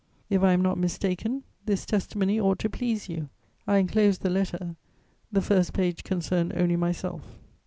[0.31, 3.29] "If I am not mistaken, this testimony ought to please you.
[3.67, 4.75] I enclose the letter:
[5.31, 7.21] the first page concerned only myself."